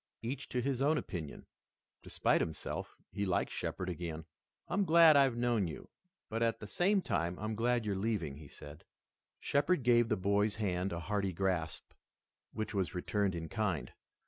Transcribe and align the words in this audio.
Each 0.23 0.49
to 0.49 0.61
his 0.63 0.81
own 0.81 0.97
opinion. 0.97 1.45
Despite 2.01 2.41
himself, 2.41 2.97
he 3.11 3.23
liked 3.23 3.51
Shepard 3.51 3.87
again. 3.87 4.25
"I'm 4.67 4.83
glad 4.83 5.15
I've 5.15 5.37
known 5.37 5.67
you, 5.67 5.89
but 6.27 6.41
at 6.41 6.59
the 6.59 6.65
same 6.65 7.03
time 7.03 7.37
I'm 7.37 7.53
glad 7.53 7.85
you're 7.85 7.95
leaving," 7.95 8.37
he 8.37 8.47
said. 8.47 8.83
Shepard 9.39 9.83
gave 9.83 10.09
the 10.09 10.17
boy's 10.17 10.55
hand 10.55 10.91
a 10.91 11.01
hearty 11.01 11.33
grasp, 11.33 11.93
which 12.51 12.73
was 12.73 12.95
returned 12.95 13.35
in 13.35 13.47
kind. 13.47 13.93